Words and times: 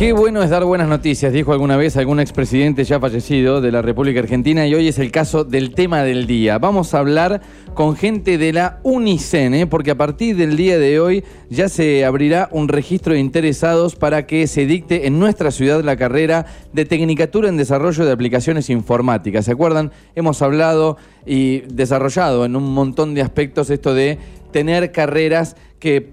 Qué 0.00 0.14
bueno 0.14 0.42
es 0.42 0.48
dar 0.48 0.64
buenas 0.64 0.88
noticias, 0.88 1.30
dijo 1.30 1.52
alguna 1.52 1.76
vez 1.76 1.94
algún 1.98 2.20
expresidente 2.20 2.84
ya 2.84 2.98
fallecido 2.98 3.60
de 3.60 3.70
la 3.70 3.82
República 3.82 4.20
Argentina 4.20 4.66
y 4.66 4.74
hoy 4.74 4.88
es 4.88 4.98
el 4.98 5.12
caso 5.12 5.44
del 5.44 5.74
tema 5.74 6.04
del 6.04 6.26
día. 6.26 6.56
Vamos 6.56 6.94
a 6.94 7.00
hablar 7.00 7.42
con 7.74 7.96
gente 7.96 8.38
de 8.38 8.54
la 8.54 8.80
UNICEN, 8.82 9.52
¿eh? 9.52 9.66
porque 9.66 9.90
a 9.90 9.98
partir 9.98 10.36
del 10.36 10.56
día 10.56 10.78
de 10.78 11.00
hoy 11.00 11.22
ya 11.50 11.68
se 11.68 12.06
abrirá 12.06 12.48
un 12.50 12.68
registro 12.68 13.12
de 13.12 13.20
interesados 13.20 13.94
para 13.94 14.26
que 14.26 14.46
se 14.46 14.64
dicte 14.64 15.06
en 15.06 15.18
nuestra 15.18 15.50
ciudad 15.50 15.84
la 15.84 15.98
carrera 15.98 16.46
de 16.72 16.86
Tecnicatura 16.86 17.50
en 17.50 17.58
Desarrollo 17.58 18.06
de 18.06 18.12
Aplicaciones 18.12 18.70
Informáticas. 18.70 19.44
¿Se 19.44 19.52
acuerdan? 19.52 19.92
Hemos 20.14 20.40
hablado 20.40 20.96
y 21.26 21.58
desarrollado 21.74 22.46
en 22.46 22.56
un 22.56 22.72
montón 22.72 23.12
de 23.12 23.20
aspectos 23.20 23.68
esto 23.68 23.92
de 23.92 24.16
tener 24.50 24.92
carreras 24.92 25.56
que 25.78 26.10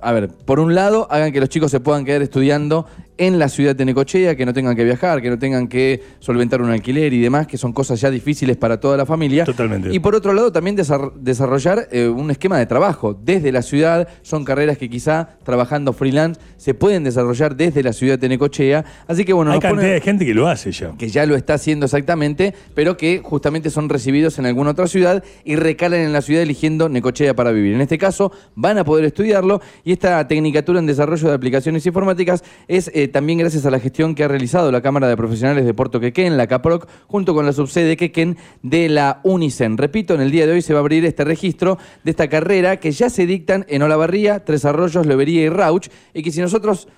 a 0.00 0.12
ver, 0.12 0.28
por 0.28 0.60
un 0.60 0.74
lado, 0.74 1.06
hagan 1.10 1.32
que 1.32 1.40
los 1.40 1.48
chicos 1.48 1.70
se 1.70 1.80
puedan 1.80 2.04
quedar 2.04 2.22
estudiando 2.22 2.86
en 3.20 3.38
la 3.38 3.50
ciudad 3.50 3.76
de 3.76 3.84
Necochea, 3.84 4.34
que 4.34 4.46
no 4.46 4.54
tengan 4.54 4.74
que 4.74 4.82
viajar, 4.82 5.20
que 5.20 5.28
no 5.28 5.38
tengan 5.38 5.68
que 5.68 6.02
solventar 6.20 6.62
un 6.62 6.70
alquiler 6.70 7.12
y 7.12 7.20
demás, 7.20 7.46
que 7.46 7.58
son 7.58 7.74
cosas 7.74 8.00
ya 8.00 8.10
difíciles 8.10 8.56
para 8.56 8.80
toda 8.80 8.96
la 8.96 9.04
familia. 9.04 9.44
Totalmente. 9.44 9.92
Y 9.92 9.98
por 9.98 10.14
otro 10.14 10.32
lado, 10.32 10.50
también 10.50 10.74
desarrollar 10.74 11.86
eh, 11.92 12.08
un 12.08 12.30
esquema 12.30 12.58
de 12.58 12.64
trabajo 12.64 13.12
desde 13.12 13.52
la 13.52 13.60
ciudad. 13.60 14.08
Son 14.22 14.42
carreras 14.42 14.78
que 14.78 14.88
quizá 14.88 15.36
trabajando 15.44 15.92
freelance 15.92 16.40
se 16.56 16.72
pueden 16.72 17.04
desarrollar 17.04 17.56
desde 17.56 17.82
la 17.82 17.92
ciudad 17.92 18.18
de 18.18 18.26
Necochea. 18.26 18.86
Así 19.06 19.26
que 19.26 19.34
bueno, 19.34 19.52
hay 19.52 19.60
cantidad 19.60 19.92
de 19.92 20.00
gente 20.00 20.24
que 20.24 20.32
lo 20.32 20.48
hace 20.48 20.72
ya. 20.72 20.92
Que 20.96 21.10
ya 21.10 21.26
lo 21.26 21.36
está 21.36 21.54
haciendo 21.54 21.84
exactamente, 21.84 22.54
pero 22.74 22.96
que 22.96 23.20
justamente 23.22 23.68
son 23.68 23.90
recibidos 23.90 24.38
en 24.38 24.46
alguna 24.46 24.70
otra 24.70 24.86
ciudad 24.86 25.22
y 25.44 25.56
recalan 25.56 26.00
en 26.00 26.14
la 26.14 26.22
ciudad 26.22 26.42
eligiendo 26.42 26.88
Necochea 26.88 27.34
para 27.34 27.52
vivir. 27.52 27.74
En 27.74 27.82
este 27.82 27.98
caso, 27.98 28.32
van 28.54 28.78
a 28.78 28.84
poder 28.84 29.04
estudiarlo 29.04 29.60
y 29.84 29.92
esta 29.92 30.26
Tecnicatura 30.26 30.78
en 30.78 30.86
Desarrollo 30.86 31.28
de 31.28 31.34
Aplicaciones 31.34 31.84
Informáticas 31.84 32.42
es 32.66 32.90
eh, 32.94 33.09
también 33.10 33.38
gracias 33.38 33.66
a 33.66 33.70
la 33.70 33.78
gestión 33.78 34.14
que 34.14 34.24
ha 34.24 34.28
realizado 34.28 34.72
la 34.72 34.80
Cámara 34.80 35.08
de 35.08 35.16
Profesionales 35.16 35.64
de 35.64 35.74
Puerto 35.74 36.00
Quequén, 36.00 36.36
la 36.36 36.46
CAPROC, 36.46 36.88
junto 37.06 37.34
con 37.34 37.44
la 37.46 37.52
subsede 37.52 37.96
Quequén 37.96 38.36
de 38.62 38.88
la 38.88 39.20
UNICEN. 39.24 39.76
Repito, 39.76 40.14
en 40.14 40.20
el 40.20 40.30
día 40.30 40.46
de 40.46 40.52
hoy 40.52 40.62
se 40.62 40.72
va 40.72 40.78
a 40.78 40.82
abrir 40.82 41.04
este 41.04 41.24
registro 41.24 41.78
de 42.04 42.10
esta 42.10 42.28
carrera 42.28 42.78
que 42.78 42.92
ya 42.92 43.10
se 43.10 43.26
dictan 43.26 43.66
en 43.68 43.82
Olavarría, 43.82 44.44
Tres 44.44 44.64
Arroyos, 44.64 45.06
Lobería 45.06 45.42
y 45.42 45.48
Rauch, 45.48 45.88
y 46.14 46.22
que 46.22 46.30
si 46.30 46.40
nosotros 46.40 46.88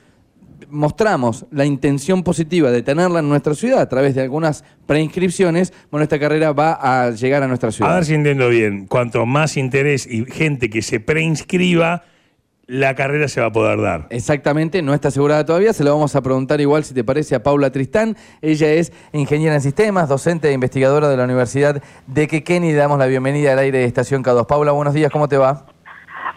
mostramos 0.71 1.47
la 1.51 1.65
intención 1.65 2.23
positiva 2.23 2.71
de 2.71 2.83
tenerla 2.83 3.21
en 3.21 3.29
nuestra 3.29 3.55
ciudad 3.55 3.81
a 3.81 3.89
través 3.89 4.15
de 4.15 4.23
algunas 4.23 4.65
preinscripciones, 4.87 5.73
bueno, 5.91 6.03
esta 6.03 6.19
carrera 6.19 6.53
va 6.53 6.79
a 6.81 7.11
llegar 7.11 7.43
a 7.43 7.49
nuestra 7.49 7.71
ciudad. 7.71 7.93
A 7.93 7.97
ver 7.97 8.05
si 8.05 8.15
entiendo 8.15 8.49
bien, 8.49 8.87
cuanto 8.87 9.27
más 9.27 9.57
interés 9.57 10.07
y 10.07 10.25
gente 10.25 10.71
que 10.71 10.83
se 10.83 11.01
preinscriba, 11.01 12.05
la 12.67 12.95
carrera 12.95 13.29
se 13.29 13.41
va 13.41 13.49
a 13.49 13.53
poder 13.53 13.81
dar. 13.81 14.07
Exactamente, 14.11 14.83
no 14.83 14.95
está 14.95 15.09
asegurada 15.09 15.45
todavía, 15.45 15.73
se 15.73 15.85
lo 15.85 15.93
vamos 15.93 16.15
a 16.15 16.23
preguntar 16.23 16.61
igual 16.61 16.85
si 16.85 16.95
te 16.95 17.05
parece 17.05 17.35
a 17.35 17.43
Paula 17.43 17.71
Tristán. 17.71 18.17
Ella 18.41 18.73
es 18.73 18.93
ingeniera 19.13 19.55
en 19.55 19.61
sistemas, 19.61 20.09
docente 20.09 20.49
e 20.49 20.53
investigadora 20.53 21.09
de 21.09 21.17
la 21.17 21.25
Universidad 21.25 21.83
de 22.07 22.29
Quequén 22.29 22.65
y 22.65 22.73
damos 22.73 22.99
la 22.99 23.07
bienvenida 23.07 23.53
al 23.53 23.59
aire 23.59 23.79
de 23.79 23.85
Estación 23.85 24.23
K2. 24.23 24.47
Paula, 24.47 24.73
buenos 24.73 24.95
días, 24.95 25.11
¿cómo 25.11 25.29
te 25.29 25.37
va? 25.37 25.67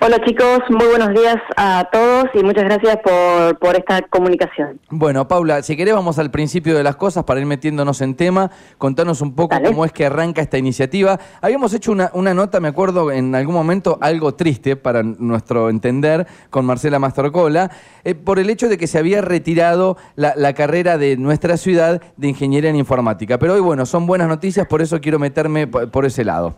Hola 0.01 0.21
chicos, 0.23 0.59
muy 0.69 0.85
buenos 0.87 1.09
días 1.13 1.37
a 1.55 1.87
todos 1.91 2.25
y 2.33 2.43
muchas 2.43 2.65
gracias 2.65 2.97
por, 2.97 3.57
por, 3.57 3.75
esta 3.75 4.01
comunicación. 4.03 4.79
Bueno, 4.89 5.27
Paula, 5.27 5.63
si 5.63 5.77
querés 5.77 5.93
vamos 5.93 6.19
al 6.19 6.31
principio 6.31 6.75
de 6.75 6.83
las 6.83 6.97
cosas 6.97 7.23
para 7.23 7.39
ir 7.39 7.45
metiéndonos 7.45 8.01
en 8.01 8.15
tema, 8.15 8.51
contanos 8.77 9.21
un 9.21 9.33
poco 9.33 9.55
cómo 9.63 9.85
es 9.85 9.93
que 9.93 10.05
arranca 10.05 10.41
esta 10.41 10.57
iniciativa. 10.57 11.17
Habíamos 11.41 11.73
hecho 11.73 11.93
una, 11.93 12.11
una, 12.13 12.33
nota, 12.33 12.59
me 12.59 12.67
acuerdo, 12.67 13.09
en 13.11 13.33
algún 13.35 13.55
momento 13.55 13.97
algo 14.01 14.35
triste 14.35 14.75
para 14.75 15.01
nuestro 15.01 15.69
entender 15.69 16.27
con 16.49 16.65
Marcela 16.65 16.99
Mastorcola, 16.99 17.71
eh, 18.03 18.15
por 18.15 18.37
el 18.37 18.49
hecho 18.49 18.67
de 18.67 18.77
que 18.77 18.87
se 18.87 18.99
había 18.99 19.21
retirado 19.21 19.97
la, 20.15 20.33
la 20.35 20.53
carrera 20.53 20.97
de 20.97 21.15
nuestra 21.15 21.55
ciudad 21.55 22.01
de 22.17 22.27
Ingeniería 22.27 22.69
en 22.69 22.75
Informática. 22.75 23.39
Pero 23.39 23.53
hoy, 23.53 23.61
bueno, 23.61 23.85
son 23.85 24.05
buenas 24.07 24.27
noticias, 24.27 24.67
por 24.67 24.81
eso 24.81 24.99
quiero 24.99 25.19
meterme 25.19 25.67
por 25.67 26.05
ese 26.05 26.25
lado. 26.25 26.57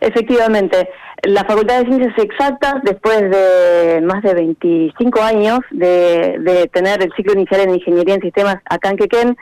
Efectivamente, 0.00 0.88
la 1.24 1.44
Facultad 1.44 1.80
de 1.80 1.86
Ciencias 1.86 2.18
Exactas, 2.18 2.76
después 2.82 3.20
de 3.30 4.00
más 4.02 4.22
de 4.22 4.34
25 4.34 5.20
años 5.20 5.60
de, 5.70 6.68
tener 6.72 7.02
el 7.02 7.12
ciclo 7.14 7.34
inicial 7.34 7.60
en 7.60 7.74
Ingeniería 7.74 8.14
en 8.14 8.22
Sistemas 8.22 8.56
acá 8.64 8.90
en 8.90 9.36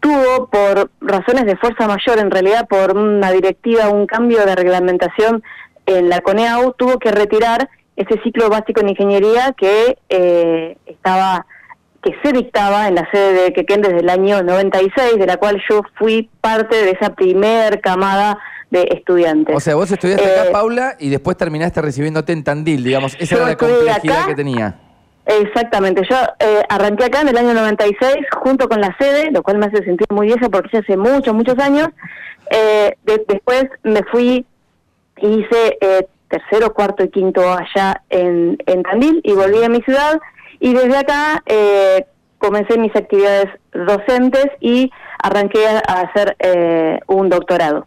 tuvo 0.00 0.48
por 0.48 0.90
razones 1.00 1.46
de 1.46 1.56
fuerza 1.56 1.88
mayor, 1.88 2.20
en 2.20 2.30
realidad 2.30 2.68
por 2.68 2.96
una 2.96 3.32
directiva, 3.32 3.88
un 3.88 4.06
cambio 4.06 4.46
de 4.46 4.54
reglamentación 4.54 5.42
en 5.86 6.08
la 6.08 6.20
CONEAU, 6.20 6.74
tuvo 6.74 7.00
que 7.00 7.10
retirar 7.10 7.68
ese 7.96 8.20
ciclo 8.22 8.48
básico 8.48 8.80
en 8.80 8.90
ingeniería 8.90 9.52
que 9.56 9.98
eh, 10.08 10.76
estaba 10.86 11.46
que 12.02 12.14
se 12.22 12.32
dictaba 12.32 12.88
en 12.88 12.94
la 12.94 13.10
sede 13.10 13.44
de 13.44 13.52
Quequén 13.52 13.82
desde 13.82 13.98
el 13.98 14.10
año 14.10 14.42
96, 14.42 15.18
de 15.18 15.26
la 15.26 15.36
cual 15.36 15.60
yo 15.68 15.82
fui 15.98 16.30
parte 16.40 16.76
de 16.76 16.90
esa 16.92 17.14
primer 17.14 17.80
camada 17.80 18.38
de 18.70 18.82
estudiantes. 18.92 19.56
O 19.56 19.60
sea, 19.60 19.74
vos 19.74 19.90
estudiaste 19.90 20.24
acá, 20.24 20.46
eh, 20.46 20.52
Paula, 20.52 20.96
y 20.98 21.08
después 21.08 21.36
terminaste 21.36 21.80
recibiéndote 21.82 22.32
en 22.32 22.44
Tandil, 22.44 22.84
digamos. 22.84 23.16
Esa 23.18 23.36
era 23.36 23.46
la 23.46 23.56
complejidad 23.56 24.26
que 24.26 24.34
tenía. 24.34 24.76
Exactamente, 25.26 26.02
yo 26.08 26.16
eh, 26.38 26.62
arranqué 26.70 27.04
acá 27.04 27.20
en 27.20 27.28
el 27.28 27.36
año 27.36 27.52
96 27.52 28.16
junto 28.32 28.66
con 28.66 28.80
la 28.80 28.96
sede, 28.98 29.30
lo 29.30 29.42
cual 29.42 29.58
me 29.58 29.66
hace 29.66 29.84
sentir 29.84 30.06
muy 30.10 30.26
vieja 30.26 30.48
porque 30.48 30.70
ya 30.72 30.78
hace 30.78 30.96
muchos, 30.96 31.34
muchos 31.34 31.58
años. 31.58 31.88
Eh, 32.50 32.96
después 33.04 33.66
me 33.82 34.02
fui 34.04 34.46
y 35.18 35.26
hice 35.26 35.76
eh, 35.82 36.06
tercero, 36.28 36.72
cuarto 36.72 37.04
y 37.04 37.10
quinto 37.10 37.42
allá 37.52 38.02
en, 38.08 38.56
en 38.64 38.82
Tandil 38.82 39.20
y 39.22 39.32
volví 39.32 39.62
a 39.62 39.68
mi 39.68 39.82
ciudad 39.82 40.18
y 40.60 40.74
desde 40.74 40.96
acá 40.96 41.42
comencé 42.38 42.78
mis 42.78 42.94
actividades 42.94 43.46
docentes 43.72 44.46
y 44.60 44.90
arranqué 45.22 45.66
a 45.66 46.00
hacer 46.00 46.36
un 47.06 47.28
doctorado. 47.28 47.86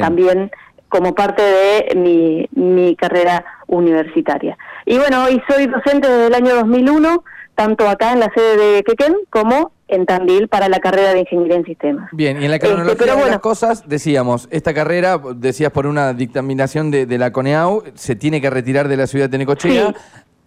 También 0.00 0.50
como 0.88 1.14
parte 1.14 1.42
de 1.42 1.94
mi, 1.94 2.48
mi 2.52 2.96
carrera 2.96 3.44
universitaria. 3.66 4.56
Y 4.84 4.98
bueno, 4.98 5.24
hoy 5.24 5.42
soy 5.48 5.66
docente 5.66 6.08
desde 6.08 6.28
el 6.28 6.34
año 6.34 6.54
2001, 6.54 7.24
tanto 7.54 7.88
acá 7.88 8.12
en 8.12 8.20
la 8.20 8.30
sede 8.34 8.56
de 8.56 8.82
Quequén 8.82 9.14
como 9.30 9.72
en 9.88 10.04
Tandil 10.04 10.48
para 10.48 10.68
la 10.68 10.80
carrera 10.80 11.12
de 11.12 11.20
Ingeniería 11.20 11.56
en 11.56 11.64
Sistemas. 11.64 12.08
Bien, 12.12 12.40
y 12.40 12.44
en 12.44 12.50
la 12.50 12.56
este, 12.56 12.68
cronología 12.68 13.14
de 13.14 13.30
las 13.30 13.38
cosas, 13.40 13.88
decíamos, 13.88 14.48
esta 14.50 14.74
carrera, 14.74 15.20
decías 15.36 15.70
por 15.70 15.86
una 15.86 16.12
dictaminación 16.12 16.90
de, 16.90 17.06
de 17.06 17.18
la 17.18 17.32
CONEAU, 17.32 17.84
se 17.94 18.16
tiene 18.16 18.40
que 18.40 18.50
retirar 18.50 18.88
de 18.88 18.96
la 18.96 19.06
ciudad 19.06 19.28
de 19.28 19.38
Necochea, 19.38 19.94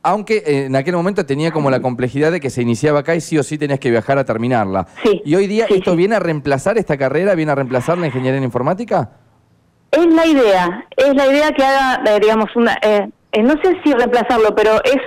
aunque 0.04 0.38
eh, 0.38 0.66
en 0.66 0.76
aquel 0.76 0.96
momento 0.96 1.26
tenía 1.26 1.52
como 1.52 1.70
la 1.70 1.82
complejidad 1.82 2.32
de 2.32 2.40
que 2.40 2.50
se 2.50 2.62
iniciaba 2.62 3.00
acá 3.00 3.16
y 3.16 3.22
sí 3.22 3.38
o 3.38 3.44
sí 3.44 3.58
tenías 3.58 3.80
que 3.80 3.92
viajar 3.92 4.18
a 4.18 4.26
terminarla. 4.26 4.88
Sí, 5.04 5.22
y 5.26 5.36
hoy 5.36 5.48
día, 5.48 5.66
¿esto 5.70 5.96
viene 5.96 6.16
a 6.16 6.20
reemplazar 6.20 6.78
esta 6.78 6.98
carrera? 6.98 7.36
¿Viene 7.36 7.52
a 7.52 7.56
reemplazar 7.56 7.98
la 7.98 8.08
ingeniería 8.08 8.38
en 8.38 8.44
informática? 8.44 9.12
Es 9.92 10.06
la 10.06 10.26
idea, 10.26 10.86
es 10.96 11.16
la 11.16 11.28
idea 11.28 11.52
que 11.52 11.64
haga, 11.64 12.04
eh, 12.06 12.20
digamos, 12.22 12.56
una... 12.56 12.78
Eh, 12.82 13.10
no 13.44 13.54
sé 13.62 13.80
si 13.84 13.94
reemplazarlo, 13.94 14.56
pero 14.56 14.82
es 14.84 14.98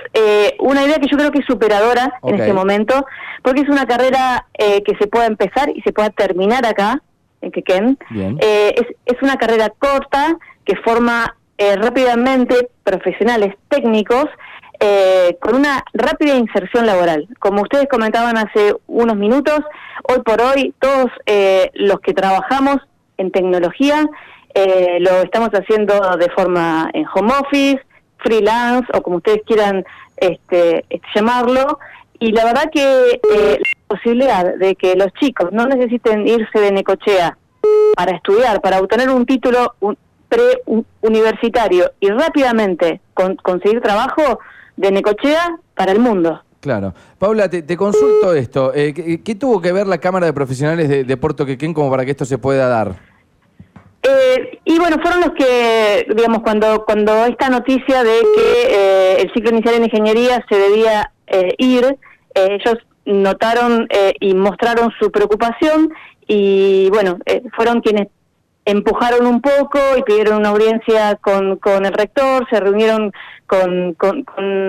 una 0.60 0.84
idea 0.84 1.00
que 1.00 1.08
yo 1.08 1.16
creo 1.16 1.32
que 1.32 1.40
es 1.40 1.44
superadora 1.44 2.20
en 2.22 2.36
este 2.36 2.52
momento, 2.52 3.04
porque 3.42 3.62
es 3.62 3.68
una 3.68 3.84
carrera 3.84 4.46
que 4.56 4.96
se 5.00 5.08
pueda 5.08 5.26
empezar 5.26 5.70
y 5.74 5.82
se 5.82 5.92
pueda 5.92 6.10
terminar 6.10 6.64
acá, 6.64 7.02
en 7.40 7.50
Quequén. 7.50 7.98
es, 8.12 8.86
es 9.06 9.22
una 9.22 9.34
carrera 9.38 9.72
corta 9.76 10.36
que 10.64 10.76
forma 10.76 11.34
rápidamente 11.76 12.68
profesionales 12.82 13.54
técnicos 13.68 14.26
eh, 14.84 15.36
con 15.40 15.54
una 15.54 15.84
rápida 15.94 16.34
inserción 16.34 16.86
laboral. 16.86 17.28
Como 17.38 17.62
ustedes 17.62 17.86
comentaban 17.88 18.36
hace 18.36 18.74
unos 18.88 19.16
minutos, 19.16 19.60
hoy 20.08 20.18
por 20.24 20.40
hoy 20.40 20.74
todos 20.80 21.06
eh, 21.26 21.70
los 21.74 22.00
que 22.00 22.12
trabajamos 22.14 22.78
en 23.16 23.30
tecnología 23.30 24.08
eh, 24.54 24.98
lo 24.98 25.22
estamos 25.22 25.50
haciendo 25.50 25.94
de 26.16 26.28
forma 26.30 26.90
en 26.94 27.06
home 27.14 27.32
office, 27.40 27.80
freelance 28.18 28.88
o 28.92 29.02
como 29.02 29.18
ustedes 29.18 29.42
quieran 29.46 29.84
este, 30.16 30.84
este 30.90 31.06
llamarlo. 31.14 31.78
Y 32.18 32.32
la 32.32 32.44
verdad 32.44 32.68
que 32.72 33.20
la 33.22 33.86
posibilidad 33.86 34.56
de 34.56 34.74
que 34.74 34.96
los 34.96 35.12
chicos 35.20 35.52
no 35.52 35.66
necesiten 35.66 36.26
irse 36.26 36.58
de 36.58 36.72
Necochea 36.72 37.38
para 37.94 38.16
estudiar, 38.16 38.60
para 38.60 38.80
obtener 38.80 39.10
un 39.10 39.26
título 39.26 39.76
pre-universitario 40.32 41.92
y 42.00 42.08
rápidamente 42.08 43.00
conseguir 43.42 43.80
trabajo, 43.80 44.38
de 44.76 44.90
Necochea 44.90 45.58
para 45.74 45.92
el 45.92 45.98
mundo. 45.98 46.40
Claro. 46.60 46.94
Paula, 47.18 47.50
te, 47.50 47.76
consulto 47.76 48.32
esto. 48.34 48.72
Eh, 48.74 49.20
¿qué, 49.22 49.34
tuvo 49.34 49.60
que 49.60 49.72
ver 49.72 49.86
la 49.86 49.98
Cámara 49.98 50.26
de 50.26 50.32
Profesionales 50.32 50.88
de, 50.88 51.16
Puerto 51.16 51.44
Quequén 51.44 51.74
como 51.74 51.90
para 51.90 52.04
que 52.04 52.12
esto 52.12 52.24
se 52.24 52.38
pueda 52.38 52.68
dar? 52.68 52.94
Eh, 54.02 54.58
y 54.64 54.78
bueno, 54.78 54.96
fueron 55.02 55.20
los 55.20 55.32
que, 55.32 56.06
digamos, 56.16 56.42
cuando, 56.42 56.84
cuando 56.84 57.26
esta 57.26 57.50
noticia 57.50 58.02
de 58.02 58.20
que 58.34 58.62
eh, 58.70 59.22
el 59.22 59.32
ciclo 59.32 59.50
inicial 59.50 59.74
en 59.74 59.84
ingeniería 59.84 60.44
se 60.48 60.56
debía 60.56 61.12
ir, 61.58 61.98
ellos 62.34 62.78
notaron 63.04 63.86
eh, 63.90 64.14
y 64.20 64.34
mostraron 64.34 64.92
su 65.00 65.10
preocupación 65.10 65.92
y 66.26 66.88
bueno, 66.90 67.18
eh, 67.26 67.42
fueron 67.56 67.80
quienes 67.80 68.08
empujaron 68.64 69.26
un 69.26 69.40
poco 69.40 69.78
y 69.96 70.02
pidieron 70.02 70.38
una 70.38 70.50
audiencia 70.50 71.16
con, 71.16 71.56
con 71.56 71.84
el 71.84 71.92
rector, 71.92 72.46
se 72.50 72.60
reunieron 72.60 73.12
con, 73.46 73.96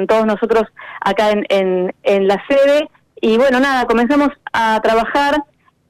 todos 0.08 0.26
nosotros 0.26 0.64
acá 1.02 1.32
en, 1.32 1.46
en, 1.50 1.96
en, 2.04 2.28
la 2.28 2.44
sede. 2.48 2.90
Y 3.22 3.38
bueno, 3.38 3.60
nada, 3.60 3.86
comenzamos 3.86 4.30
a 4.52 4.82
trabajar 4.82 5.44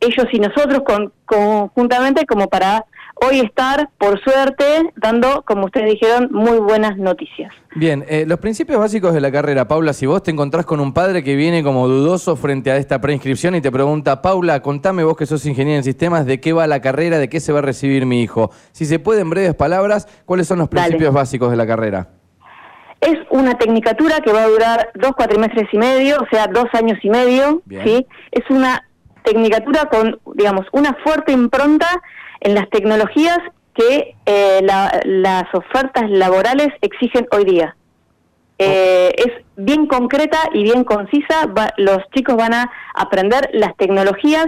ellos 0.04 0.28
y 0.32 0.40
nosotros 0.40 0.82
con, 0.86 1.12
conjuntamente 1.26 2.26
como 2.26 2.48
para 2.48 2.86
hoy 3.16 3.40
estar, 3.40 3.90
por 3.98 4.20
suerte, 4.22 4.92
dando, 4.96 5.44
como 5.46 5.66
ustedes 5.66 5.92
dijeron, 5.92 6.30
muy 6.32 6.58
buenas 6.60 6.98
noticias. 6.98 7.54
Bien, 7.76 8.04
eh, 8.08 8.26
los 8.28 8.40
principios 8.40 8.80
básicos 8.80 9.14
de 9.14 9.22
la 9.22 9.32
carrera, 9.32 9.68
Paula, 9.68 9.94
si 9.94 10.06
vos 10.06 10.24
te 10.24 10.32
encontrás 10.32 10.66
con 10.66 10.80
un 10.80 10.94
padre 10.94 11.24
que 11.24 11.36
viene 11.36 11.64
como 11.64 11.88
dudoso 11.88 12.36
frente 12.36 12.72
a 12.72 12.78
esta 12.78 13.02
preinscripción 13.02 13.56
y 13.56 13.62
te 13.62 13.72
pregunta, 13.72 14.22
Paula, 14.22 14.62
contame 14.62 15.04
vos 15.04 15.18
que 15.18 15.26
sos 15.26 15.46
ingeniero 15.46 15.78
en 15.78 15.84
sistemas, 15.84 16.26
de 16.26 16.40
qué 16.40 16.54
va 16.54 16.68
la 16.68 16.82
carrera, 16.82 17.18
de 17.18 17.30
qué 17.30 17.40
se 17.40 17.54
va 17.54 17.60
a 17.60 17.64
recibir 17.64 18.06
mi 18.06 18.22
hijo. 18.22 18.52
Si 18.72 18.86
se 18.86 19.00
puede, 19.00 19.22
en 19.22 19.30
breves 19.30 19.56
palabras, 19.56 20.08
¿cuáles 20.26 20.48
son 20.48 20.60
los 20.60 20.70
principios 20.70 21.14
básicos 21.14 21.52
de 21.52 21.58
la 21.58 21.68
carrera? 21.68 22.10
Es 23.02 23.18
una 23.32 23.58
tecnicatura 23.58 24.22
que 24.22 24.32
va 24.32 24.44
a 24.44 24.48
durar 24.48 24.92
dos 24.96 25.12
cuatrimestres 25.12 25.68
y 25.74 25.78
medio, 25.78 26.18
o 26.18 26.26
sea, 26.32 26.48
dos 26.48 26.68
años 26.74 26.98
y 27.04 27.10
medio, 27.10 27.62
¿sí? 27.84 28.06
Es 28.32 28.50
una 28.50 28.82
tecnicatura 29.24 29.86
con, 29.86 30.20
digamos, 30.36 30.66
una 30.72 30.96
fuerte 31.04 31.32
impronta 31.32 31.88
en 32.40 32.56
las 32.56 32.70
tecnologías 32.70 33.40
que 33.74 34.16
eh, 34.26 34.62
las 34.62 35.46
ofertas 35.54 36.10
laborales 36.10 36.70
exigen 36.82 37.28
hoy 37.32 37.46
día. 37.46 37.76
Eh, 38.60 39.12
es 39.18 39.44
bien 39.56 39.88
concreta 39.88 40.38
y 40.54 40.64
bien 40.64 40.84
concisa. 40.84 41.50
los 41.78 41.98
chicos 42.14 42.36
van 42.36 42.54
a 42.54 42.72
aprender 42.94 43.50
las 43.54 43.76
tecnologías 43.78 44.46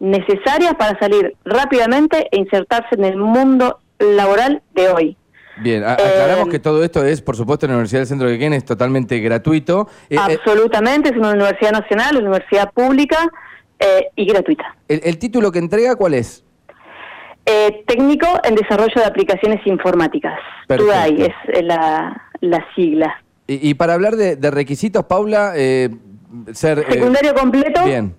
necesarias 0.00 0.74
para 0.78 0.98
salir 0.98 1.36
rápidamente 1.44 2.28
e 2.30 2.38
insertarse 2.38 2.94
en 2.96 3.04
el 3.04 3.16
mundo 3.16 3.78
laboral 3.98 4.62
de 4.74 4.88
hoy. 4.88 5.16
Bien, 5.58 5.84
aclaramos 5.84 6.48
eh, 6.48 6.50
que 6.50 6.58
todo 6.58 6.82
esto 6.82 7.04
es, 7.04 7.20
por 7.20 7.36
supuesto, 7.36 7.66
en 7.66 7.72
la 7.72 7.76
Universidad 7.76 8.00
del 8.00 8.08
Centro 8.08 8.28
de 8.28 8.38
Quien 8.38 8.54
es 8.54 8.64
totalmente 8.64 9.18
gratuito. 9.20 9.86
absolutamente, 10.16 11.10
es 11.10 11.16
una 11.16 11.32
universidad 11.32 11.72
nacional, 11.72 12.16
una 12.16 12.30
universidad 12.30 12.72
pública 12.72 13.30
y 14.16 14.26
gratuita. 14.26 14.76
¿El 14.88 15.18
título 15.18 15.50
que 15.50 15.58
entrega 15.58 15.96
cuál 15.96 16.14
es? 16.14 16.44
Eh, 17.44 17.82
técnico 17.88 18.26
en 18.44 18.54
desarrollo 18.54 18.94
de 18.94 19.04
aplicaciones 19.04 19.66
informáticas. 19.66 20.38
TUDAI 20.68 21.22
es 21.22 21.64
la, 21.64 22.66
sigla. 22.76 23.20
Y, 23.48 23.74
para 23.74 23.94
hablar 23.94 24.14
de, 24.16 24.50
requisitos, 24.50 25.04
Paula, 25.06 25.52
eh, 25.56 25.90
ser... 26.52 26.78
Eh, 26.78 26.92
Secundario 26.92 27.34
completo. 27.34 27.84
Bien. 27.84 28.14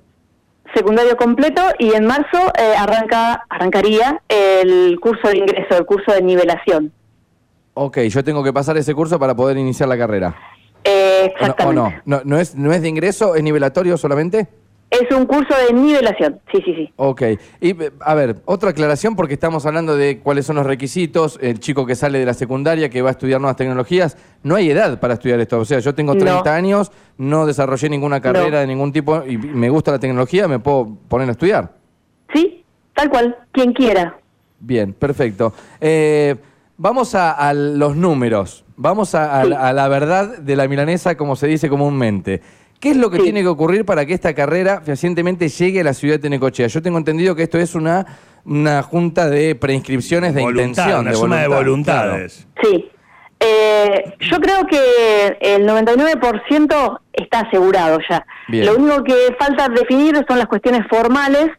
Secundario 0.76 1.16
completo 1.16 1.62
y 1.80 1.94
en 1.94 2.06
marzo 2.06 2.52
arranca 2.78 3.46
arrancaría 3.48 4.22
el 4.28 5.00
curso 5.00 5.30
de 5.30 5.38
ingreso, 5.38 5.78
el 5.78 5.86
curso 5.86 6.12
de 6.12 6.22
nivelación. 6.22 6.92
Ok, 7.76 8.00
yo 8.00 8.24
tengo 8.24 8.44
que 8.44 8.52
pasar 8.52 8.76
ese 8.78 8.94
curso 8.94 9.20
para 9.20 9.36
poder 9.36 9.58
iniciar 9.58 9.88
la 9.88 9.98
carrera. 9.98 10.36
exactamente. 10.84 12.02
no, 12.06 12.18
no? 12.18 12.22
no? 12.26 12.38
es, 12.40 12.56
¿No 12.56 12.74
es 12.74 12.82
de 12.82 12.90
ingreso? 12.90 13.36
¿Es 13.36 13.44
nivelatorio 13.44 13.98
solamente? 13.98 14.48
Es 14.94 15.10
un 15.16 15.26
curso 15.26 15.56
de 15.56 15.74
nivelación, 15.74 16.40
sí, 16.52 16.62
sí, 16.64 16.76
sí. 16.76 16.94
Ok. 16.98 17.24
Y 17.60 17.76
a 18.00 18.14
ver, 18.14 18.36
otra 18.46 18.70
aclaración 18.70 19.16
porque 19.16 19.34
estamos 19.34 19.66
hablando 19.66 19.98
de 19.98 20.20
cuáles 20.20 20.46
son 20.46 20.58
los 20.58 20.68
requisitos. 20.68 21.40
El 21.42 21.60
chico 21.60 21.88
que 21.88 21.96
sale 21.96 22.20
de 22.20 22.26
la 22.28 22.36
secundaria, 22.36 22.90
que 22.90 23.02
va 23.02 23.10
a 23.10 23.14
estudiar 23.14 23.42
nuevas 23.42 23.58
tecnologías, 23.58 24.16
no 24.44 24.54
hay 24.54 24.70
edad 24.70 25.00
para 25.00 25.16
estudiar 25.16 25.40
esto. 25.40 25.60
O 25.60 25.66
sea, 25.66 25.80
yo 25.80 25.96
tengo 25.96 26.16
30 26.16 26.56
años, 26.56 26.92
no 27.18 27.48
desarrollé 27.48 27.90
ninguna 27.90 28.22
carrera 28.22 28.60
de 28.60 28.68
ningún 28.68 28.92
tipo 28.92 29.24
y 29.28 29.36
me 29.36 29.68
gusta 29.68 29.92
la 29.92 29.98
tecnología, 29.98 30.48
me 30.48 30.60
puedo 30.60 30.96
poner 31.08 31.28
a 31.28 31.32
estudiar. 31.32 31.72
Sí, 32.32 32.64
tal 32.94 33.10
cual, 33.10 33.36
quien 33.52 33.74
quiera. 33.74 34.20
Bien, 34.60 34.94
perfecto. 34.94 35.54
Eh, 35.82 36.36
vamos 36.78 37.16
a, 37.16 37.52
los 37.56 37.96
números, 37.96 38.64
vamos 38.76 39.16
a 39.16 39.44
la 39.44 39.88
verdad 39.88 40.38
de 40.38 40.56
la 40.56 40.68
milanesa, 40.68 41.18
como 41.18 41.36
se 41.36 41.48
dice 41.48 41.68
comúnmente. 41.68 42.44
¿Qué 42.84 42.90
es 42.90 42.98
lo 42.98 43.10
que 43.10 43.20
tiene 43.20 43.42
que 43.44 43.48
ocurrir 43.48 43.86
para 43.86 44.06
que 44.06 44.14
esta 44.14 44.34
carrera 44.36 44.82
fehacientemente 44.82 45.48
llegue 45.48 45.80
a 45.80 45.86
la 45.86 45.94
ciudad 45.94 46.20
de 46.20 46.30
Necochea? 46.30 46.68
Yo 46.68 46.82
tengo 46.82 46.98
entendido 46.98 47.34
que 47.34 47.44
esto 47.44 47.58
es 47.58 47.76
una, 47.76 48.06
una 48.44 48.84
junta 48.84 49.30
de 49.30 49.56
preinscripciones 49.56 50.36
de 50.36 50.42
intención. 50.42 51.00
Una 51.00 51.12
de 51.12 51.16
suma 51.16 51.38
de 51.40 51.48
voluntades. 51.48 52.46
Sí. 52.62 52.92
Eh, 53.40 54.16
yo 54.20 54.38
creo 54.42 54.68
que 54.68 55.38
el 55.40 55.66
99% 55.66 57.00
está 57.14 57.40
asegurado 57.40 58.00
ya. 58.10 58.26
Lo 58.50 58.76
único 58.76 59.02
que 59.06 59.34
falta 59.40 59.70
definir 59.70 60.22
son 60.28 60.38
las 60.38 60.48
cuestiones 60.48 60.86
formales 60.90 61.52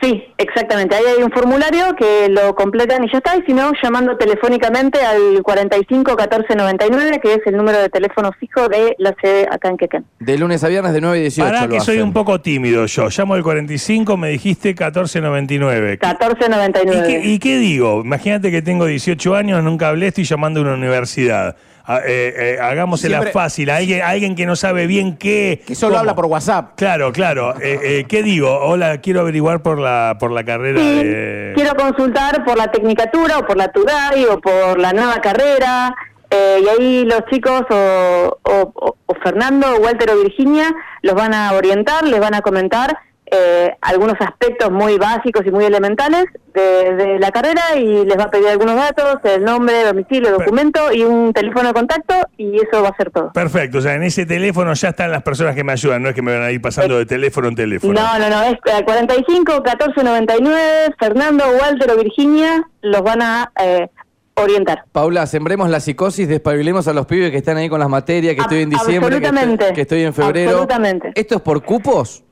Sí, 0.01 0.23
exactamente. 0.37 0.95
Ahí 0.95 1.03
hay 1.17 1.23
un 1.23 1.31
formulario 1.31 1.95
que 1.95 2.29
lo 2.29 2.53
completan 2.55 3.03
y 3.03 3.11
ya 3.11 3.17
está, 3.17 3.35
y 3.35 3.41
si 3.43 3.53
no, 3.53 3.71
llamando 3.81 4.15
telefónicamente 4.17 5.01
al 5.01 5.41
45 5.41 6.15
14 6.15 6.55
99, 6.55 7.19
que 7.21 7.33
es 7.33 7.39
el 7.45 7.57
número 7.57 7.79
de 7.79 7.89
teléfono 7.89 8.31
fijo 8.39 8.67
de 8.69 8.95
la 8.99 9.15
sede 9.21 9.47
acá 9.49 9.69
en 9.69 9.77
Quequén. 9.77 10.05
De 10.19 10.37
lunes 10.37 10.63
a 10.63 10.67
viernes 10.67 10.93
de 10.93 11.01
9 11.01 11.17
a 11.17 11.21
18. 11.21 11.51
Para 11.51 11.67
que 11.67 11.79
soy 11.79 11.99
un 11.99 12.13
poco 12.13 12.41
tímido 12.41 12.85
yo. 12.85 13.09
Llamo 13.09 13.33
al 13.33 13.43
45, 13.43 14.17
me 14.17 14.29
dijiste 14.29 14.69
1499. 14.69 15.89
1499. 16.01 17.21
¿Y 17.23 17.33
¿Y 17.33 17.39
qué 17.39 17.57
digo? 17.57 18.01
Imagínate 18.03 18.51
que 18.51 18.61
tengo 18.61 18.85
18 18.85 19.35
años, 19.35 19.63
nunca 19.63 19.89
hablé, 19.89 20.07
estoy 20.07 20.23
llamando 20.23 20.59
a 20.59 20.63
una 20.63 20.73
universidad. 20.73 21.55
Ah, 21.89 22.01
eh, 22.05 22.33
eh, 22.35 22.59
hagámosela 22.61 23.21
fácil. 23.31 23.69
Alguien, 23.69 24.01
alguien 24.01 24.35
que 24.35 24.45
no 24.45 24.57
sabe 24.57 24.87
bien 24.87 25.15
qué. 25.15 25.63
Que 25.65 25.73
solo 25.73 25.97
habla 25.97 26.15
por 26.15 26.25
WhatsApp. 26.25 26.75
Claro, 26.75 27.13
claro. 27.13 27.53
Eh, 27.61 28.03
¿Qué 28.09 28.23
digo? 28.23 28.59
Hola, 28.59 28.99
quiero 28.99 29.21
averiguar 29.21 29.61
por 29.61 29.79
la, 29.79 30.17
por 30.19 30.33
la 30.33 30.43
carrera 30.43 30.81
de. 30.81 31.53
Quiero 31.55 31.75
consultar 31.75 32.43
por 32.43 32.57
la 32.57 32.69
tecnicatura 32.69 33.37
o 33.37 33.45
por 33.45 33.55
la 33.55 33.69
TUDAI 33.69 34.25
o 34.25 34.41
por 34.41 34.77
la 34.77 34.91
nueva 34.91 35.21
carrera. 35.21 35.95
y 36.29 36.67
ahí 36.67 37.05
los 37.05 37.21
chicos 37.31 37.61
o, 37.69 38.37
o 38.43 39.15
Fernando, 39.23 39.75
o 39.75 39.79
Walter 39.79 40.11
o 40.11 40.21
Virginia 40.21 40.75
los 41.03 41.15
van 41.15 41.33
a 41.33 41.53
orientar, 41.53 42.03
les 42.03 42.19
van 42.19 42.35
a 42.35 42.41
comentar 42.41 42.97
eh, 43.29 43.75
algunos 43.81 44.15
aspectos 44.19 44.71
muy 44.71 44.97
básicos 44.97 45.45
y 45.45 45.51
muy 45.51 45.65
elementales 45.65 46.25
de, 46.53 47.19
la 47.19 47.31
carrera 47.31 47.61
y 47.75 48.05
les 48.05 48.17
va 48.17 48.23
a 48.23 48.31
pedir 48.31 48.47
algunos 48.47 48.75
datos, 48.75 49.17
el 49.23 49.43
nombre, 49.43 49.83
domicilio, 49.83 50.31
documento 50.31 50.91
y 50.93 51.03
un 51.03 51.33
teléfono 51.33 51.67
de 51.67 51.73
contacto 51.73 52.15
y 52.37 52.55
eso 52.55 52.81
va 52.81 52.89
a 52.89 52.95
ser 52.95 53.11
todo. 53.11 53.33
Perfecto, 53.33 53.79
o 53.79 53.81
sea, 53.81 53.95
en 53.95 54.03
ese 54.03 54.25
teléfono 54.25 54.73
ya 54.73 54.89
están 54.89 55.11
las 55.11 55.23
personas 55.23 55.55
que 55.55 55.63
me 55.63 55.73
ayudan, 55.73 56.03
no 56.03 56.09
es 56.09 56.15
que 56.15 56.21
me 56.21 56.33
van 56.33 56.43
a 56.43 56.51
ir 56.51 56.61
pasando 56.61 56.97
de 56.97 57.05
teléfono 57.05 57.49
en 57.49 57.55
teléfono. 57.55 57.93
No, 57.93 58.19
no, 58.19 58.29
no, 58.29 58.43
es 58.43 58.57
45 58.61 59.61
14 59.61 60.03
99, 60.03 60.95
Fernando, 60.97 61.43
Walter 61.61 61.91
o 61.91 61.97
Virginia 61.97 62.67
los 62.81 63.01
van 63.01 63.21
a... 63.21 63.51
Eh, 63.61 63.87
orientar. 64.39 64.83
Paula, 64.91 65.25
sembremos 65.25 65.67
la 65.67 65.79
psicosis, 65.79 66.27
despabilemos 66.27 66.87
a 66.87 66.93
los 66.93 67.07
pibes 67.07 67.31
que 67.31 67.37
están 67.37 67.57
ahí 67.57 67.69
con 67.69 67.79
las 67.79 67.89
materias, 67.89 68.35
que 68.35 68.41
estoy 68.41 68.61
en 68.61 68.69
diciembre, 68.69 69.19
que 69.19 69.73
que 69.73 69.81
estoy 69.81 70.03
en 70.03 70.13
febrero. 70.13 70.51
Absolutamente. 70.51 71.11
¿Esto 71.15 71.37
es 71.37 71.41
por 71.41 71.63
cupos? 71.63 72.23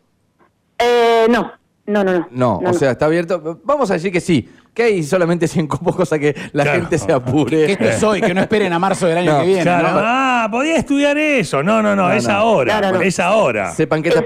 Eh, 0.78 1.28
no. 1.30 1.52
No, 1.88 2.04
no, 2.04 2.14
no. 2.14 2.28
No, 2.32 2.70
o 2.70 2.74
sea, 2.74 2.92
está 2.92 3.06
abierto. 3.06 3.62
Vamos 3.64 3.92
a 3.92 3.94
decir 3.94 4.12
que 4.12 4.20
sí, 4.20 4.50
que 4.74 4.84
hay 4.84 5.04
solamente 5.04 5.48
100 5.48 5.68
cupos, 5.68 5.96
cosa 5.96 6.18
que 6.18 6.36
la 6.52 6.66
gente 6.66 6.98
se 6.98 7.12
apure. 7.12 7.68
Que 7.68 7.74
esto 7.74 7.86
es 7.86 8.04
hoy, 8.04 8.22
que 8.22 8.34
no 8.34 8.42
esperen 8.42 8.74
a 8.74 8.80
marzo 8.80 9.06
del 9.06 9.20
año 9.20 9.40
que 9.42 9.48
viene. 9.48 9.70
Ah, 9.70 10.48
podía 10.52 10.78
estudiar 10.78 11.18
eso. 11.18 11.62
No, 11.62 11.84
no, 11.84 11.96
no, 11.96 12.12
es 12.12 12.28
ahora. 12.28 12.92
Es 13.04 13.20
ahora. 13.20 13.72
Sepan 13.72 14.02
que 14.02 14.10
esta, 14.10 14.24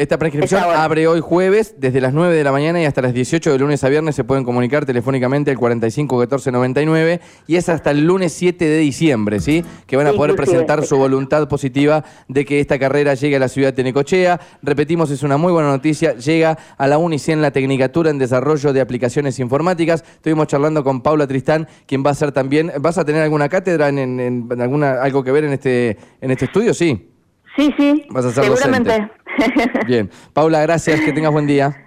Esta 0.00 0.18
prescripción 0.18 0.62
abre 0.62 1.06
hoy 1.08 1.20
jueves 1.20 1.74
desde 1.76 2.00
las 2.00 2.14
9 2.14 2.34
de 2.34 2.42
la 2.42 2.52
mañana 2.52 2.80
y 2.80 2.86
hasta 2.86 3.02
las 3.02 3.12
18 3.12 3.52
de 3.52 3.58
lunes 3.58 3.84
a 3.84 3.90
viernes 3.90 4.14
se 4.14 4.24
pueden 4.24 4.44
comunicar 4.44 4.86
telefónicamente 4.86 5.50
al 5.50 5.58
45 5.58 6.18
14 6.18 6.52
99 6.52 7.20
y 7.46 7.56
es 7.56 7.68
hasta 7.68 7.90
el 7.90 8.06
lunes 8.06 8.32
7 8.32 8.64
de 8.64 8.78
diciembre, 8.78 9.40
¿sí? 9.40 9.62
Que 9.86 9.98
van 9.98 10.06
a 10.06 10.14
poder 10.14 10.36
presentar 10.36 10.86
su 10.86 10.96
voluntad 10.96 11.46
positiva 11.48 12.02
de 12.28 12.46
que 12.46 12.60
esta 12.60 12.78
carrera 12.78 13.12
llegue 13.12 13.36
a 13.36 13.40
la 13.40 13.48
ciudad 13.48 13.74
de 13.74 13.84
Necochea. 13.84 14.40
Repetimos, 14.62 15.10
es 15.10 15.22
una 15.22 15.36
muy 15.36 15.52
buena 15.52 15.68
noticia, 15.68 16.14
llega 16.14 16.56
a 16.78 16.86
la 16.86 16.96
UNICEN 16.96 17.42
la 17.42 17.50
Tecnicatura 17.50 18.08
en 18.08 18.16
Desarrollo 18.16 18.72
de 18.72 18.80
Aplicaciones 18.80 19.38
Informáticas. 19.38 20.02
Estuvimos 20.14 20.46
charlando 20.46 20.82
con 20.82 21.02
Paula 21.02 21.26
Tristán, 21.26 21.68
quien 21.84 22.02
va 22.02 22.12
a 22.12 22.14
ser 22.14 22.32
también, 22.32 22.72
¿vas 22.80 22.96
a 22.96 23.04
tener 23.04 23.20
alguna 23.20 23.50
cátedra 23.50 23.90
en, 23.90 24.48
alguna 24.58 25.02
algo 25.02 25.22
que 25.22 25.30
ver 25.30 25.44
en 25.44 25.52
este 25.52 25.98
en 26.22 26.30
este 26.30 26.46
estudio? 26.46 26.72
Sí. 26.72 27.06
Sí, 27.56 27.74
sí. 27.76 28.06
Vas 28.10 28.24
a 28.24 28.30
ser 28.32 28.44
seguramente. 28.44 29.10
Bien. 29.86 30.10
Paula, 30.32 30.62
gracias, 30.62 31.00
que 31.00 31.12
tengas 31.12 31.32
buen 31.32 31.46
día. 31.46 31.86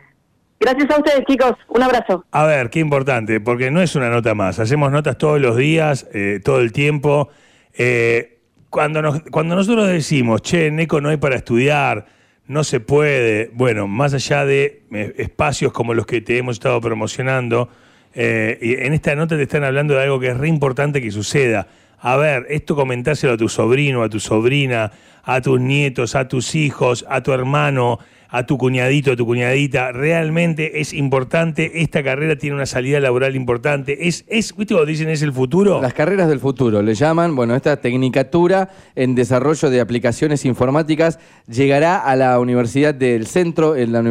Gracias 0.59 0.89
a 0.91 0.97
ustedes, 0.97 1.25
chicos. 1.27 1.53
Un 1.67 1.83
abrazo. 1.83 2.25
A 2.31 2.45
ver, 2.45 2.69
qué 2.69 2.79
importante, 2.79 3.41
porque 3.41 3.69
no 3.69 3.81
es 3.81 3.95
una 3.95 4.09
nota 4.09 4.33
más. 4.33 4.59
Hacemos 4.59 4.91
notas 4.91 5.17
todos 5.17 5.41
los 5.41 5.57
días, 5.57 6.07
eh, 6.13 6.39
todo 6.43 6.61
el 6.61 6.71
tiempo. 6.71 7.29
Eh, 7.73 8.39
cuando, 8.69 9.01
nos, 9.01 9.21
cuando 9.23 9.55
nosotros 9.55 9.87
decimos, 9.89 10.41
che, 10.41 10.71
Neco 10.71 11.01
no 11.01 11.09
hay 11.09 11.17
para 11.17 11.35
estudiar, 11.35 12.05
no 12.47 12.63
se 12.63 12.79
puede, 12.79 13.51
bueno, 13.53 13.87
más 13.87 14.13
allá 14.13 14.45
de 14.45 14.83
eh, 14.91 15.13
espacios 15.17 15.73
como 15.73 15.93
los 15.93 16.05
que 16.05 16.21
te 16.21 16.37
hemos 16.37 16.55
estado 16.55 16.79
promocionando, 16.79 17.69
y 18.15 18.75
en 18.75 18.93
esta 18.93 19.15
nota 19.15 19.35
te 19.35 19.41
están 19.41 19.63
hablando 19.63 19.95
de 19.95 20.03
algo 20.03 20.19
que 20.19 20.27
es 20.27 20.37
re 20.37 20.47
importante 20.47 21.01
que 21.01 21.09
suceda. 21.09 21.65
A 22.05 22.17
ver, 22.17 22.47
esto 22.49 22.75
comentárselo 22.75 23.31
a 23.31 23.37
tu 23.37 23.47
sobrino, 23.47 24.03
a 24.03 24.09
tu 24.09 24.19
sobrina, 24.19 24.91
a 25.23 25.39
tus 25.39 25.61
nietos, 25.61 26.15
a 26.15 26.27
tus 26.27 26.53
hijos, 26.53 27.05
a 27.07 27.23
tu 27.23 27.31
hermano, 27.31 27.97
a 28.27 28.45
tu 28.45 28.57
cuñadito, 28.57 29.13
a 29.13 29.15
tu 29.15 29.25
cuñadita. 29.25 29.93
Realmente 29.93 30.81
es 30.81 30.93
importante. 30.93 31.81
Esta 31.81 32.03
carrera 32.03 32.35
tiene 32.35 32.57
una 32.57 32.65
salida 32.65 32.99
laboral 32.99 33.37
importante. 33.37 34.09
Es, 34.09 34.25
es 34.27 34.53
¿viste 34.53 34.75
dicen 34.85 35.07
es 35.07 35.21
el 35.21 35.31
futuro? 35.31 35.81
Las 35.81 35.93
carreras 35.93 36.27
del 36.27 36.41
futuro 36.41 36.81
le 36.81 36.93
llaman. 36.93 37.37
Bueno, 37.37 37.55
esta 37.55 37.77
tecnicatura 37.77 38.67
en 38.95 39.15
desarrollo 39.15 39.69
de 39.69 39.79
aplicaciones 39.79 40.43
informáticas 40.43 41.19
llegará 41.47 41.99
a 41.99 42.17
la 42.17 42.37
Universidad 42.37 42.93
del 42.93 43.27
Centro, 43.27 43.77
en 43.77 43.93
la 43.93 44.01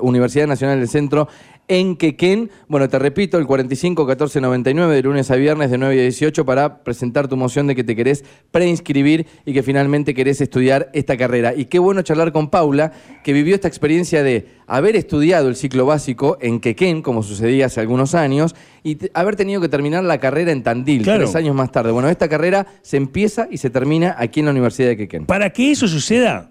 Universidad 0.00 0.46
Nacional 0.46 0.78
del 0.78 0.88
Centro, 0.88 1.26
en 1.70 1.96
Quequén. 1.96 2.50
Bueno, 2.68 2.88
te 2.88 2.98
repito, 2.98 3.38
el 3.38 3.46
45 3.46 4.06
14 4.06 4.40
99 4.40 4.94
de 4.94 5.02
lunes 5.02 5.30
a 5.30 5.36
viernes 5.36 5.70
de 5.70 5.78
9 5.78 5.98
a 5.98 6.02
18 6.02 6.44
para 6.44 6.82
presentar 6.82 7.28
tu 7.28 7.36
moción 7.36 7.68
de 7.68 7.76
que 7.76 7.84
te 7.84 7.94
querés 7.94 8.24
preinscribir 8.50 9.26
y 9.46 9.54
que 9.54 9.62
finalmente 9.62 10.12
querés 10.12 10.40
estudiar 10.40 10.90
esta 10.92 11.16
carrera. 11.16 11.54
Y 11.54 11.66
qué 11.66 11.78
bueno 11.78 12.02
charlar 12.02 12.32
con 12.32 12.50
Paula, 12.50 12.92
que 13.22 13.32
vivió 13.32 13.54
esta 13.54 13.68
experiencia 13.68 14.24
de 14.24 14.48
haber 14.66 14.96
estudiado 14.96 15.48
el 15.48 15.54
ciclo 15.54 15.86
básico 15.86 16.38
en 16.40 16.58
Quequén, 16.58 17.02
como 17.02 17.22
sucedía 17.22 17.66
hace 17.66 17.80
algunos 17.80 18.16
años, 18.16 18.56
y 18.82 18.98
haber 19.14 19.36
tenido 19.36 19.60
que 19.60 19.68
terminar 19.68 20.02
la 20.02 20.18
carrera 20.18 20.50
en 20.50 20.64
Tandil, 20.64 21.04
tres 21.04 21.36
años 21.36 21.54
más 21.54 21.70
tarde. 21.70 21.92
Bueno, 21.92 22.08
esta 22.08 22.28
carrera 22.28 22.66
se 22.82 22.96
empieza 22.96 23.46
y 23.48 23.58
se 23.58 23.70
termina 23.70 24.16
aquí 24.18 24.40
en 24.40 24.46
la 24.46 24.52
Universidad 24.52 24.88
de 24.88 24.96
Quequén. 24.96 25.26
Para 25.26 25.50
que 25.50 25.70
eso 25.70 25.86
suceda, 25.86 26.49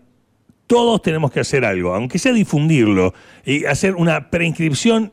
todos 0.69 1.01
tenemos 1.01 1.31
que 1.31 1.39
hacer 1.39 1.65
algo, 1.65 1.95
aunque 1.95 2.19
sea 2.19 2.31
difundirlo 2.31 3.15
y 3.43 3.65
hacer 3.65 3.95
una 3.95 4.29
preinscripción 4.29 5.09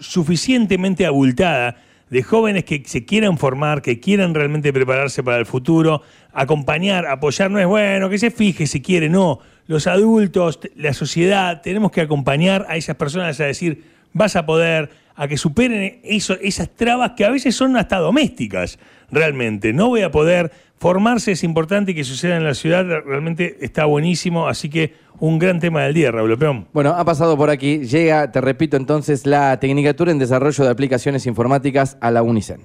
suficientemente 0.00 1.06
abultada 1.06 1.76
de 2.10 2.24
jóvenes 2.24 2.64
que 2.64 2.82
se 2.84 3.04
quieran 3.04 3.38
formar, 3.38 3.82
que 3.82 4.00
quieran 4.00 4.34
realmente 4.34 4.72
prepararse 4.72 5.22
para 5.22 5.36
el 5.36 5.46
futuro, 5.46 6.02
acompañar, 6.32 7.06
apoyar, 7.06 7.52
no 7.52 7.60
es 7.60 7.68
bueno, 7.68 8.10
que 8.10 8.18
se 8.18 8.32
fije 8.32 8.66
si 8.66 8.82
quiere, 8.82 9.08
no. 9.08 9.38
Los 9.68 9.86
adultos, 9.86 10.58
la 10.74 10.92
sociedad, 10.92 11.62
tenemos 11.62 11.92
que 11.92 12.00
acompañar 12.00 12.66
a 12.68 12.76
esas 12.76 12.96
personas 12.96 13.38
a 13.38 13.44
decir, 13.44 13.84
vas 14.12 14.36
a 14.36 14.46
poder, 14.46 14.90
a 15.14 15.28
que 15.28 15.36
superen 15.36 16.00
eso, 16.02 16.36
esas 16.40 16.68
trabas 16.70 17.12
que 17.16 17.24
a 17.24 17.30
veces 17.30 17.54
son 17.54 17.76
hasta 17.76 17.98
domésticas, 17.98 18.78
realmente. 19.10 19.72
No 19.72 19.88
voy 19.88 20.02
a 20.02 20.10
poder, 20.10 20.50
formarse 20.78 21.32
es 21.32 21.44
importante 21.44 21.94
que 21.94 22.04
suceda 22.04 22.36
en 22.36 22.44
la 22.44 22.54
ciudad 22.54 22.84
realmente 22.84 23.58
está 23.60 23.84
buenísimo, 23.84 24.48
así 24.48 24.68
que 24.68 24.94
un 25.18 25.38
gran 25.38 25.60
tema 25.60 25.82
del 25.82 25.94
día, 25.94 26.10
Raúl 26.10 26.38
Peón. 26.38 26.66
Bueno, 26.72 26.90
ha 26.90 27.04
pasado 27.04 27.36
por 27.36 27.50
aquí, 27.50 27.80
llega, 27.80 28.32
te 28.32 28.40
repito 28.40 28.76
entonces, 28.76 29.26
la 29.26 29.60
Tecnicatura 29.60 30.10
en 30.10 30.18
Desarrollo 30.18 30.64
de 30.64 30.70
Aplicaciones 30.70 31.26
Informáticas 31.26 31.98
a 32.00 32.10
la 32.10 32.22
UNICEN. 32.22 32.60